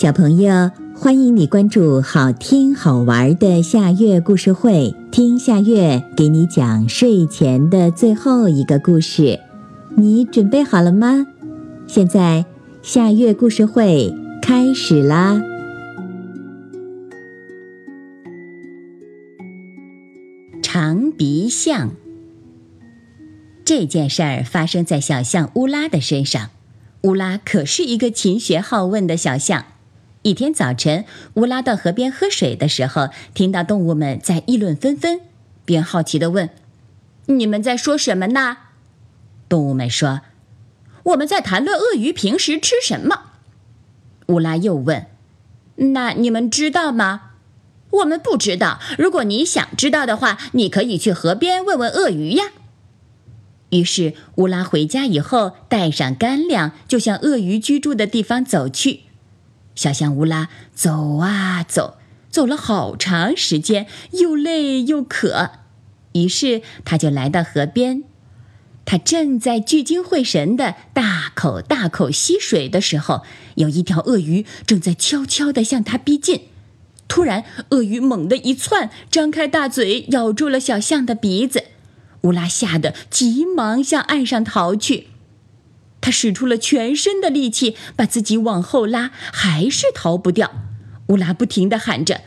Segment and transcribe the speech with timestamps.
[0.00, 9.40] 小朋友，欢迎你关注好听好玩的夏月故事会，听夏月给你讲睡前的最后一个故事。
[9.96, 11.26] 你准备好了吗？
[11.88, 12.46] 现在
[12.80, 15.42] 夏月故事会开始啦！
[20.62, 21.90] 长鼻象
[23.64, 26.50] 这件事儿发生在小象乌拉的身上。
[27.02, 29.64] 乌拉可是一个勤学好问的小象。
[30.22, 31.04] 一天早晨，
[31.34, 35.20] 乌拉到河边喝水的时候，听到动物们在议论纷纷，
[35.64, 36.50] 便好奇地问
[37.26, 38.56] ：“你们在说什么呢？”
[39.48, 40.22] 动物们说
[41.04, 43.30] ：“我们在谈论鳄鱼平时吃什么。”
[44.26, 45.06] 乌拉又问
[45.94, 47.30] ：“那你们知道吗
[47.90, 48.80] ？”“我们不知道。
[48.98, 52.46] 如果你想知道的话，你可以去河边问问鳄鱼呀。”
[53.70, 59.04] 于是乌拉回家以后，带上干粮，就向鳄鱼居住的地方走去。
[59.78, 61.98] 小象乌拉走啊走，
[62.28, 65.50] 走了好长时间，又累又渴，
[66.14, 68.02] 于是他就来到河边。
[68.84, 73.22] 他正在聚精会神地大口大口吸水的时候，
[73.54, 76.48] 有一条鳄鱼正在悄悄地向他逼近。
[77.06, 81.66] 突然，鳄鱼猛地一窜，张开大嘴咬住了小象的鼻子。
[82.22, 85.06] 乌拉吓得急忙向岸上逃去。
[86.08, 90.50] 他使出了全身的力气，把自己往后拉，还是逃不掉。
[91.08, 92.22] 乌拉不停地喊着：“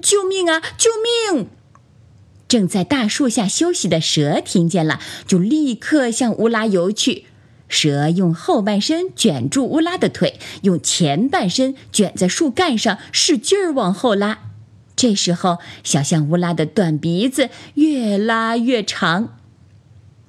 [0.00, 0.62] 救命啊！
[0.78, 0.88] 救
[1.34, 1.50] 命！”
[2.48, 7.26] 正在大树下休息的蛇听见了，就立刻向乌拉游去。
[7.68, 14.38] 蛇用后半身卷住乌拉的腿，用前半身卷在树干上，使劲儿往后拉。
[14.96, 19.36] 这时候，小象乌拉的短鼻子越拉越长。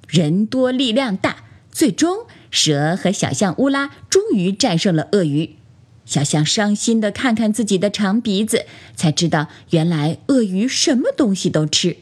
[0.06, 2.26] 人多力量大，最终。
[2.50, 5.56] 蛇和小象乌拉终于战胜了鳄鱼，
[6.04, 8.64] 小象伤心地看看自己的长鼻子，
[8.96, 11.96] 才知道原来鳄鱼什么东西都吃。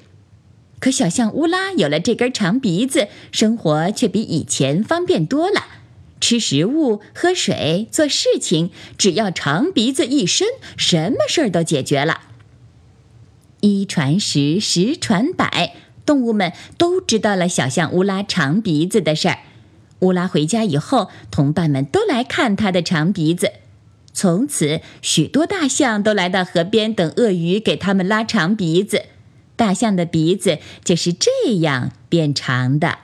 [0.79, 5.65] 可小象乌拉有了这根长鼻子，生活却比以前方便多了。
[6.21, 12.21] 吃食物、喝水、做事情，只要长鼻子一伸，什么事儿都解决了。
[13.61, 15.75] 一传十，十传百，
[16.05, 19.39] 动物们都知道了小象乌拉长鼻子的事儿。
[20.01, 23.53] 乌拉回家以后，同伴们都来看他的长鼻子。
[24.13, 29.03] 从此，许多大象都来到河边等鳄鱼给他们拉长鼻子。
[29.57, 31.31] 大象的鼻子就是这
[31.61, 32.99] 样变长的。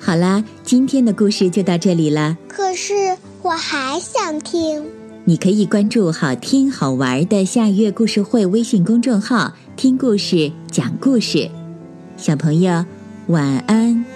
[0.00, 2.36] 好啦，今天的故事就到这里了。
[2.48, 4.84] 可是我还想听。
[5.24, 11.50] 你可以关注“好听好玩的夏月故事会”微信公众号，听故事，讲故事。
[12.16, 12.84] 小朋友。
[13.26, 14.13] 晚安。